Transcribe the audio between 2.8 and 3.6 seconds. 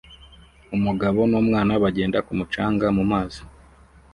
mumazi